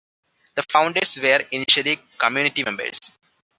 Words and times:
The 0.55 0.63
founders 0.63 1.15
were 1.21 1.45
initially 1.51 1.99
community 2.17 2.63
members. 2.63 2.97